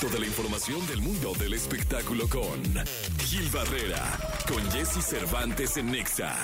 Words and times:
Toda 0.00 0.20
la 0.20 0.26
información 0.26 0.86
del 0.86 1.00
mundo 1.00 1.32
del 1.34 1.54
espectáculo 1.54 2.28
con 2.28 2.62
Gil 3.26 3.48
Barrera, 3.50 4.00
con 4.46 4.62
Jesse 4.70 5.04
Cervantes 5.04 5.76
en 5.76 5.90
Nexa. 5.90 6.36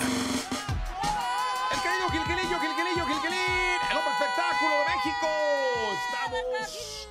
El 1.71 1.81
querido 1.81 2.09
Gilquilillo, 2.11 2.59
Gilquilillo, 2.59 3.07
Gilquilín, 3.07 3.79
el 3.91 3.97
hombre 3.97 4.13
espectáculo 4.13 4.75
de 4.75 4.85
México. 4.97 5.29
Estamos 6.11 7.09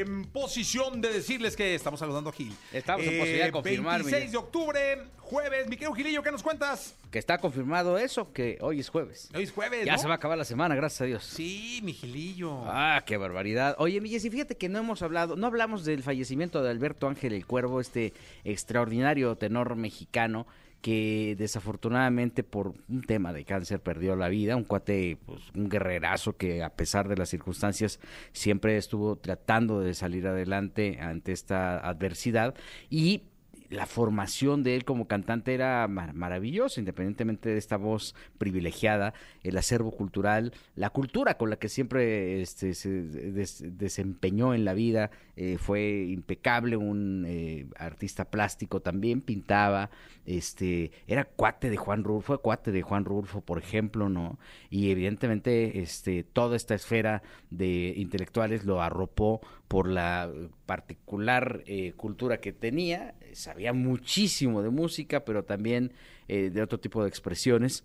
en 0.00 0.24
posición 0.24 1.00
de 1.00 1.12
decirles 1.12 1.56
que 1.56 1.74
estamos 1.74 2.00
saludando 2.00 2.30
a 2.30 2.32
Gil. 2.32 2.52
Eh, 2.72 2.78
Estamos 2.78 3.06
en 3.06 3.18
posibilidad 3.18 3.46
de 3.46 3.52
confirmar, 3.52 4.00
26 4.02 4.24
mi- 4.26 4.30
de 4.32 4.36
octubre, 4.36 4.98
jueves. 5.18 5.68
Mi 5.68 5.76
querido 5.76 5.92
Gilillo, 5.94 6.22
¿qué 6.22 6.30
nos 6.32 6.42
cuentas? 6.42 6.94
Que 7.10 7.18
está 7.18 7.38
confirmado 7.38 7.96
eso, 7.98 8.32
que 8.32 8.58
hoy 8.60 8.80
es 8.80 8.88
jueves. 8.88 9.28
Hoy 9.34 9.44
es 9.44 9.52
jueves, 9.52 9.86
Ya 9.86 9.92
¿no? 9.92 9.98
se 9.98 10.06
va 10.08 10.14
a 10.14 10.16
acabar 10.16 10.36
la 10.36 10.44
semana, 10.44 10.74
gracias 10.74 11.02
a 11.02 11.04
Dios. 11.04 11.24
Sí, 11.24 11.80
mi 11.84 11.92
Gilillo. 11.92 12.62
Ah, 12.66 13.02
qué 13.06 13.16
barbaridad. 13.16 13.76
Oye, 13.78 14.00
mi 14.00 14.08
Jessy, 14.10 14.30
fíjate 14.30 14.56
que 14.56 14.68
no 14.68 14.78
hemos 14.80 15.02
hablado, 15.02 15.36
no 15.36 15.46
hablamos 15.46 15.84
del 15.84 16.02
fallecimiento 16.02 16.62
de 16.62 16.70
Alberto 16.70 17.06
Ángel 17.08 17.32
el 17.32 17.46
Cuervo, 17.46 17.80
este 17.80 18.12
extraordinario 18.44 19.36
tenor 19.36 19.76
mexicano 19.76 20.46
que 20.84 21.34
desafortunadamente 21.38 22.44
por 22.44 22.74
un 22.90 23.00
tema 23.04 23.32
de 23.32 23.46
cáncer 23.46 23.80
perdió 23.80 24.16
la 24.16 24.28
vida, 24.28 24.54
un 24.54 24.64
cuate, 24.64 25.16
pues, 25.24 25.40
un 25.54 25.70
guerrerazo 25.70 26.36
que 26.36 26.62
a 26.62 26.68
pesar 26.68 27.08
de 27.08 27.16
las 27.16 27.30
circunstancias 27.30 28.00
siempre 28.32 28.76
estuvo 28.76 29.16
tratando 29.16 29.80
de 29.80 29.94
salir 29.94 30.26
adelante 30.26 30.98
ante 31.00 31.32
esta 31.32 31.78
adversidad 31.78 32.54
y 32.90 33.22
la 33.70 33.86
formación 33.86 34.62
de 34.62 34.76
él 34.76 34.84
como 34.84 35.06
cantante 35.06 35.54
era 35.54 35.86
mar- 35.88 36.14
maravillosa, 36.14 36.80
independientemente 36.80 37.48
de 37.48 37.58
esta 37.58 37.76
voz 37.76 38.14
privilegiada, 38.38 39.14
el 39.42 39.56
acervo 39.56 39.90
cultural, 39.90 40.52
la 40.76 40.90
cultura 40.90 41.36
con 41.36 41.50
la 41.50 41.56
que 41.56 41.68
siempre 41.68 42.40
este, 42.42 42.74
se 42.74 42.90
des- 42.90 43.64
desempeñó 43.78 44.54
en 44.54 44.64
la 44.64 44.74
vida, 44.74 45.10
eh, 45.36 45.58
fue 45.58 46.06
impecable, 46.08 46.76
un 46.76 47.24
eh, 47.26 47.66
artista 47.76 48.26
plástico 48.26 48.80
también, 48.80 49.20
pintaba, 49.20 49.90
este, 50.26 50.92
era 51.06 51.24
cuate 51.24 51.70
de 51.70 51.76
Juan 51.76 52.04
Rulfo, 52.04 52.38
cuate 52.38 52.72
de 52.72 52.82
Juan 52.82 53.04
Rulfo, 53.04 53.40
por 53.40 53.58
ejemplo, 53.58 54.08
¿no? 54.08 54.38
Y 54.70 54.90
evidentemente 54.90 55.80
este, 55.80 56.22
toda 56.24 56.56
esta 56.56 56.74
esfera 56.74 57.22
de 57.50 57.94
intelectuales 57.96 58.64
lo 58.64 58.80
arropó 58.82 59.40
por 59.68 59.88
la 59.88 60.30
particular 60.66 61.62
eh, 61.66 61.92
cultura 61.96 62.38
que 62.40 62.52
tenía, 62.52 63.14
sabía 63.54 63.72
muchísimo 63.72 64.62
de 64.62 64.70
música, 64.70 65.24
pero 65.24 65.44
también 65.44 65.92
eh, 66.26 66.50
de 66.50 66.60
otro 66.60 66.80
tipo 66.80 67.02
de 67.02 67.08
expresiones. 67.08 67.84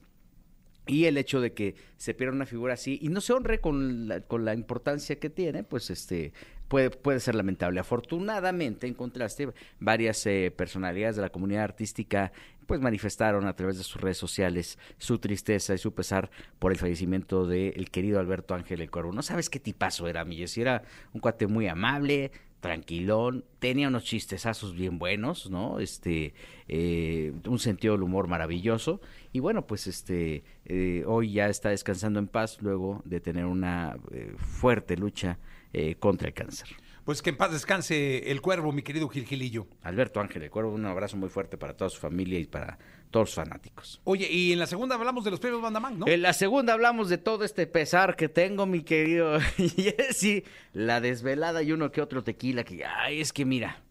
Y 0.87 1.05
el 1.05 1.17
hecho 1.19 1.39
de 1.39 1.53
que 1.53 1.75
se 1.97 2.15
pierda 2.15 2.33
una 2.33 2.47
figura 2.47 2.73
así 2.73 2.97
y 2.99 3.09
no 3.09 3.21
se 3.21 3.33
honre 3.33 3.61
con 3.61 4.07
la, 4.07 4.21
con 4.21 4.43
la 4.45 4.55
importancia 4.55 5.19
que 5.19 5.29
tiene, 5.29 5.63
pues 5.63 5.91
este 5.91 6.33
puede, 6.67 6.89
puede 6.89 7.19
ser 7.19 7.35
lamentable. 7.35 7.79
Afortunadamente, 7.79 8.87
en 8.87 8.95
contraste, 8.95 9.49
varias 9.79 10.25
eh, 10.25 10.51
personalidades 10.55 11.17
de 11.17 11.21
la 11.21 11.29
comunidad 11.29 11.65
artística 11.65 12.31
pues 12.65 12.81
manifestaron 12.81 13.45
a 13.47 13.55
través 13.55 13.77
de 13.77 13.83
sus 13.83 13.99
redes 13.99 14.17
sociales 14.17 14.77
su 14.97 15.17
tristeza 15.19 15.73
y 15.73 15.79
su 15.79 15.93
pesar 15.93 16.29
por 16.59 16.71
el 16.71 16.77
fallecimiento 16.77 17.47
del 17.47 17.89
querido 17.91 18.19
Alberto 18.19 18.55
Ángel 18.55 18.81
El 18.81 18.89
Cuervo. 18.89 19.11
No 19.11 19.21
sabes 19.21 19.49
qué 19.49 19.59
tipazo 19.59 20.07
era, 20.07 20.25
mi 20.25 20.37
Jessy, 20.37 20.61
era 20.61 20.83
un 21.13 21.19
cuate 21.19 21.45
muy 21.47 21.67
amable, 21.67 22.31
tranquilón, 22.59 23.45
tenía 23.59 23.87
unos 23.87 24.03
chistezazos 24.03 24.75
bien 24.75 24.99
buenos, 24.99 25.49
¿no? 25.49 25.79
Este, 25.79 26.33
eh, 26.67 27.33
un 27.47 27.59
sentido 27.59 27.93
del 27.93 28.03
humor 28.03 28.27
maravilloso. 28.27 29.01
Y 29.31 29.39
bueno, 29.39 29.65
pues 29.67 29.87
este, 29.87 30.43
eh, 30.65 31.03
hoy 31.07 31.33
ya 31.33 31.47
está 31.47 31.69
descansando 31.69 32.19
en 32.19 32.27
paz 32.27 32.61
luego 32.61 33.01
de 33.05 33.19
tener 33.19 33.45
una 33.45 33.97
eh, 34.11 34.33
fuerte 34.37 34.97
lucha 34.97 35.37
eh, 35.73 35.95
contra 35.95 36.27
el 36.27 36.33
cáncer. 36.33 36.67
Pues 37.05 37.21
que 37.21 37.31
en 37.31 37.37
paz 37.37 37.51
descanse 37.51 38.29
el 38.31 38.41
cuervo, 38.41 38.71
mi 38.71 38.81
querido 38.83 39.09
Gilgilillo. 39.09 39.67
Alberto 39.81 40.19
Ángel, 40.19 40.43
el 40.43 40.51
cuervo, 40.51 40.73
un 40.73 40.85
abrazo 40.85 41.17
muy 41.17 41.29
fuerte 41.29 41.57
para 41.57 41.75
toda 41.75 41.89
su 41.89 41.99
familia 41.99 42.39
y 42.39 42.45
para 42.45 42.77
todos 43.09 43.29
los 43.29 43.35
fanáticos. 43.35 43.99
Oye, 44.03 44.31
y 44.31 44.51
en 44.53 44.59
la 44.59 44.67
segunda 44.67 44.95
hablamos 44.95 45.23
de 45.23 45.31
los 45.31 45.39
premios 45.39 45.61
Bandamán, 45.61 45.97
¿no? 45.97 46.07
En 46.07 46.21
la 46.21 46.33
segunda 46.33 46.73
hablamos 46.73 47.09
de 47.09 47.17
todo 47.17 47.43
este 47.45 47.65
pesar 47.65 48.15
que 48.15 48.29
tengo, 48.29 48.65
mi 48.67 48.83
querido 48.83 49.39
Jesse, 49.57 50.43
la 50.73 51.01
desvelada 51.01 51.63
y 51.63 51.71
uno 51.71 51.91
que 51.91 52.01
otro 52.01 52.23
tequila 52.23 52.63
que, 52.63 52.85
ay, 52.85 53.21
es 53.21 53.33
que 53.33 53.45
mira, 53.45 53.81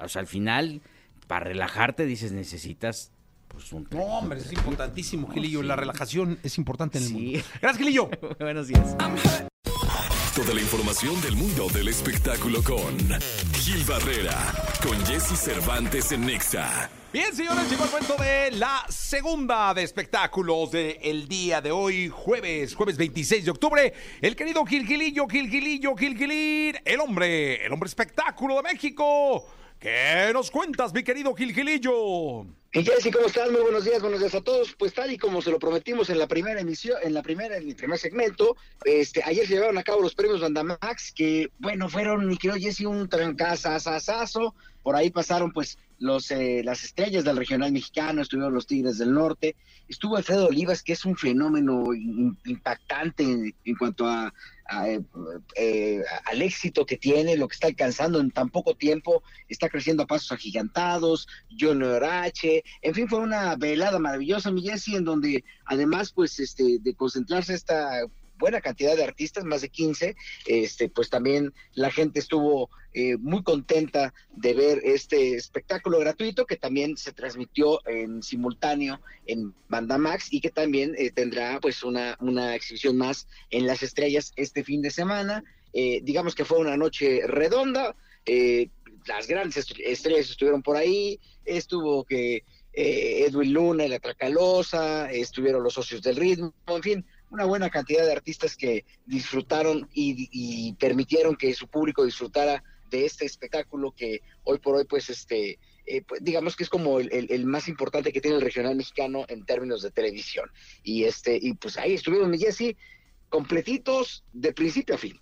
o 0.00 0.08
sea, 0.08 0.20
al 0.20 0.26
final, 0.26 0.80
para 1.28 1.44
relajarte 1.44 2.04
dices, 2.06 2.32
necesitas, 2.32 3.12
pues, 3.46 3.72
un 3.72 3.86
No, 3.92 4.02
hombre, 4.02 4.40
es 4.40 4.52
importantísimo, 4.52 5.28
Gilillo. 5.30 5.60
sí. 5.60 5.66
La 5.68 5.76
relajación 5.76 6.38
es 6.42 6.58
importante 6.58 6.98
en 6.98 7.04
el 7.04 7.10
Sí. 7.10 7.14
mundo. 7.14 7.38
Gracias, 7.60 7.78
Gilillo. 7.78 8.10
Buenos 8.40 8.66
días. 8.66 8.96
Toda 10.40 10.54
la 10.54 10.62
información 10.62 11.20
del 11.20 11.36
mundo 11.36 11.66
del 11.68 11.88
espectáculo 11.88 12.62
con 12.62 12.96
Gil 13.56 13.84
Barrera, 13.84 14.38
con 14.82 14.96
Jesse 15.04 15.38
Cervantes 15.38 16.12
en 16.12 16.24
Nexa. 16.24 16.88
Bien, 17.12 17.34
señores, 17.36 17.68
llegó 17.68 17.84
el 17.84 17.90
momento 17.90 18.16
de 18.16 18.50
la 18.52 18.86
segunda 18.88 19.74
de 19.74 19.82
espectáculos 19.82 20.70
del 20.70 21.28
día 21.28 21.60
de 21.60 21.70
hoy, 21.70 22.08
jueves, 22.08 22.74
jueves 22.74 22.96
26 22.96 23.44
de 23.44 23.50
octubre. 23.50 23.92
El 24.22 24.34
querido 24.34 24.64
Gilgilillo, 24.64 25.28
Gilgilillo, 25.28 25.94
Gilgilín, 25.94 26.76
el 26.86 27.00
hombre, 27.00 27.62
el 27.66 27.70
hombre 27.70 27.88
espectáculo 27.88 28.56
de 28.56 28.62
México. 28.62 29.46
¿Qué 29.78 30.30
nos 30.32 30.50
cuentas, 30.50 30.94
mi 30.94 31.02
querido 31.02 31.34
Gilgilillo? 31.34 32.46
Y 32.72 32.84
Jessy, 32.84 33.10
¿cómo 33.10 33.26
estás? 33.26 33.50
Muy 33.50 33.62
buenos 33.62 33.84
días, 33.84 34.00
buenos 34.00 34.20
días 34.20 34.34
a 34.36 34.42
todos. 34.42 34.76
Pues 34.78 34.94
tal 34.94 35.10
y 35.10 35.18
como 35.18 35.42
se 35.42 35.50
lo 35.50 35.58
prometimos 35.58 36.08
en 36.08 36.20
la 36.20 36.28
primera 36.28 36.60
emisión, 36.60 36.98
en 37.02 37.14
la 37.14 37.20
primera, 37.20 37.56
en 37.56 37.68
el 37.68 37.74
primer 37.74 37.98
segmento, 37.98 38.56
este, 38.84 39.24
ayer 39.24 39.44
se 39.44 39.54
llevaron 39.54 39.76
a 39.76 39.82
cabo 39.82 40.00
los 40.00 40.14
premios 40.14 40.40
Bandamax, 40.40 41.12
que, 41.12 41.50
bueno, 41.58 41.88
fueron, 41.88 42.28
mi 42.28 42.36
querido 42.36 42.60
Jessy, 42.60 42.86
un 42.86 43.08
trancazazazazo. 43.08 44.54
Por 44.84 44.94
ahí 44.94 45.10
pasaron, 45.10 45.50
pues, 45.50 45.78
los, 46.00 46.30
eh, 46.30 46.62
las 46.64 46.82
estrellas 46.82 47.24
del 47.24 47.36
regional 47.36 47.70
mexicano, 47.72 48.22
estuvieron 48.22 48.54
los 48.54 48.66
Tigres 48.66 48.98
del 48.98 49.12
Norte, 49.12 49.54
estuvo 49.86 50.16
Alfredo 50.16 50.48
Olivas, 50.48 50.82
que 50.82 50.94
es 50.94 51.04
un 51.04 51.14
fenómeno 51.14 51.94
impactante 51.94 53.22
en, 53.22 53.76
cuanto 53.76 54.06
a, 54.06 54.32
eh, 54.86 55.00
eh, 55.56 56.02
al 56.24 56.42
éxito 56.42 56.86
que 56.86 56.96
tiene, 56.96 57.36
lo 57.36 57.46
que 57.48 57.54
está 57.54 57.66
alcanzando 57.66 58.18
en 58.18 58.30
tan 58.30 58.48
poco 58.48 58.74
tiempo, 58.74 59.22
está 59.48 59.68
creciendo 59.68 60.04
a 60.04 60.06
pasos 60.06 60.32
agigantados, 60.32 61.28
Junior 61.58 62.02
H, 62.02 62.64
en 62.80 62.94
fin, 62.94 63.06
fue 63.06 63.20
una 63.20 63.54
velada 63.56 63.98
maravillosa, 63.98 64.50
mi 64.50 64.62
Jessy, 64.62 64.96
en 64.96 65.04
donde 65.04 65.44
además, 65.66 66.12
pues, 66.12 66.40
este, 66.40 66.78
de 66.80 66.94
concentrarse 66.94 67.54
esta 67.54 68.06
buena 68.40 68.60
cantidad 68.60 68.96
de 68.96 69.04
artistas, 69.04 69.44
más 69.44 69.60
de 69.60 69.68
15, 69.68 70.16
este, 70.46 70.88
pues 70.88 71.08
también 71.10 71.52
la 71.74 71.92
gente 71.92 72.18
estuvo 72.18 72.68
eh, 72.92 73.16
muy 73.18 73.44
contenta 73.44 74.12
de 74.34 74.54
ver 74.54 74.80
este 74.82 75.34
espectáculo 75.36 76.00
gratuito 76.00 76.44
que 76.46 76.56
también 76.56 76.96
se 76.96 77.12
transmitió 77.12 77.78
en 77.86 78.20
simultáneo 78.24 79.00
en 79.26 79.54
Banda 79.68 79.96
Max 79.98 80.26
y 80.32 80.40
que 80.40 80.50
también 80.50 80.96
eh, 80.98 81.12
tendrá 81.12 81.60
pues 81.60 81.84
una, 81.84 82.16
una 82.20 82.56
exhibición 82.56 82.96
más 82.96 83.28
en 83.50 83.66
las 83.66 83.84
estrellas 83.84 84.32
este 84.34 84.64
fin 84.64 84.82
de 84.82 84.90
semana. 84.90 85.44
Eh, 85.72 86.00
digamos 86.02 86.34
que 86.34 86.44
fue 86.44 86.58
una 86.58 86.76
noche 86.76 87.20
redonda, 87.28 87.94
eh, 88.26 88.70
las 89.06 89.28
grandes 89.28 89.56
est- 89.58 89.78
estrellas 89.84 90.28
estuvieron 90.30 90.62
por 90.62 90.76
ahí, 90.76 91.20
estuvo 91.44 92.04
que 92.04 92.42
eh, 92.72 93.24
Edwin 93.26 93.52
Luna 93.52 93.86
la 93.88 93.98
Tracalosa, 93.98 95.10
estuvieron 95.10 95.62
los 95.62 95.74
socios 95.74 96.02
del 96.02 96.16
ritmo, 96.16 96.52
en 96.66 96.82
fin, 96.82 97.06
una 97.30 97.44
buena 97.44 97.70
cantidad 97.70 98.04
de 98.04 98.12
artistas 98.12 98.56
que 98.56 98.84
disfrutaron 99.06 99.88
y, 99.94 100.28
y 100.32 100.74
permitieron 100.74 101.36
que 101.36 101.54
su 101.54 101.68
público 101.68 102.04
disfrutara 102.04 102.62
de 102.90 103.06
este 103.06 103.24
espectáculo 103.24 103.92
que 103.92 104.20
hoy 104.44 104.58
por 104.58 104.76
hoy, 104.76 104.84
pues, 104.84 105.08
este, 105.08 105.58
eh, 105.86 106.02
pues, 106.02 106.22
digamos 106.22 106.56
que 106.56 106.64
es 106.64 106.68
como 106.68 107.00
el, 107.00 107.46
más 107.46 107.68
importante 107.68 108.12
que 108.12 108.20
tiene 108.20 108.36
el 108.36 108.42
regional 108.42 108.76
mexicano 108.76 109.24
en 109.28 109.44
términos 109.44 109.82
de 109.82 109.90
televisión. 109.90 110.50
Y 110.82 111.04
este, 111.04 111.38
y 111.40 111.54
pues 111.54 111.78
ahí 111.78 111.94
estuvieron, 111.94 112.30
mi 112.30 112.38
Jessy, 112.38 112.76
completitos 113.28 114.24
de 114.32 114.52
principio 114.52 114.94
a 114.96 114.98
fin. 114.98 115.18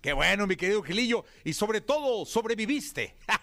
Qué 0.00 0.14
bueno, 0.14 0.46
mi 0.46 0.56
querido 0.56 0.82
Gilillo. 0.82 1.24
Y 1.44 1.52
sobre 1.52 1.80
todo, 1.80 2.24
sobreviviste. 2.24 3.14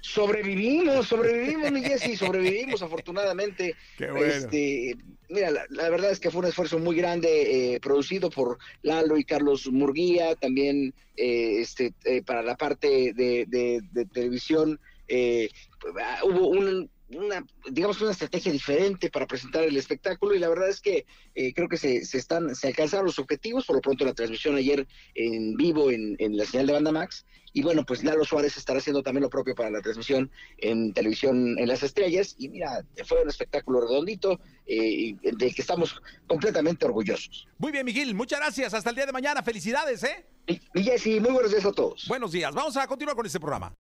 Sobrevivimos, 0.00 1.08
sobrevivimos, 1.08 1.70
mi 1.72 1.82
Jessy, 1.82 2.16
sobrevivimos 2.16 2.82
afortunadamente. 2.82 3.74
Qué 3.96 4.10
bueno. 4.10 4.26
Este, 4.26 4.96
mira, 5.28 5.50
la, 5.50 5.64
la 5.70 5.88
verdad 5.90 6.10
es 6.10 6.20
que 6.20 6.30
fue 6.30 6.40
un 6.40 6.46
esfuerzo 6.48 6.78
muy 6.78 6.96
grande 6.96 7.74
eh, 7.74 7.80
producido 7.80 8.30
por 8.30 8.58
Lalo 8.82 9.16
y 9.16 9.24
Carlos 9.24 9.66
Murguía, 9.70 10.34
también 10.36 10.94
eh, 11.16 11.60
este, 11.60 11.92
eh, 12.04 12.22
para 12.22 12.42
la 12.42 12.56
parte 12.56 13.12
de, 13.14 13.44
de- 13.46 13.80
de 13.92 14.06
televisión. 14.06 14.80
eh, 15.08 15.48
hubo 16.24 16.48
un 16.48 16.90
una, 17.28 17.46
digamos, 17.70 18.00
una 18.00 18.12
estrategia 18.12 18.50
diferente 18.50 19.10
para 19.10 19.26
presentar 19.26 19.64
el 19.64 19.76
espectáculo 19.76 20.34
y 20.34 20.38
la 20.38 20.48
verdad 20.48 20.68
es 20.68 20.80
que 20.80 21.06
eh, 21.34 21.52
creo 21.54 21.68
que 21.68 21.76
se, 21.76 22.04
se, 22.04 22.18
están, 22.18 22.54
se 22.54 22.68
alcanzaron 22.68 23.06
los 23.06 23.18
objetivos, 23.18 23.66
por 23.66 23.76
lo 23.76 23.82
pronto 23.82 24.04
la 24.04 24.14
transmisión 24.14 24.56
ayer 24.56 24.86
en 25.14 25.54
vivo 25.56 25.90
en, 25.90 26.16
en 26.18 26.36
la 26.36 26.44
señal 26.44 26.66
de 26.66 26.72
Banda 26.72 26.92
Max 26.92 27.24
y 27.52 27.62
bueno, 27.62 27.84
pues 27.84 28.04
Lalo 28.04 28.24
Suárez 28.24 28.56
estará 28.56 28.78
haciendo 28.78 29.02
también 29.02 29.22
lo 29.22 29.30
propio 29.30 29.54
para 29.54 29.70
la 29.70 29.80
transmisión 29.80 30.30
en 30.58 30.92
televisión 30.92 31.58
en 31.58 31.68
las 31.68 31.82
estrellas 31.82 32.34
y 32.38 32.48
mira, 32.48 32.84
fue 33.04 33.22
un 33.22 33.28
espectáculo 33.28 33.80
redondito 33.80 34.40
eh, 34.66 35.14
del 35.22 35.54
que 35.54 35.62
estamos 35.62 36.00
completamente 36.26 36.84
orgullosos. 36.84 37.48
Muy 37.58 37.72
bien, 37.72 37.84
Miguel, 37.84 38.14
muchas 38.14 38.40
gracias, 38.40 38.74
hasta 38.74 38.90
el 38.90 38.96
día 38.96 39.06
de 39.06 39.12
mañana, 39.12 39.42
felicidades, 39.42 40.02
¿eh? 40.04 40.26
Y, 40.46 40.60
y 40.74 40.82
Jessy, 40.82 41.20
muy 41.20 41.32
buenos 41.32 41.50
días 41.50 41.64
a 41.64 41.72
todos. 41.72 42.06
Buenos 42.08 42.32
días, 42.32 42.54
vamos 42.54 42.76
a 42.76 42.86
continuar 42.86 43.16
con 43.16 43.26
este 43.26 43.40
programa. 43.40 43.74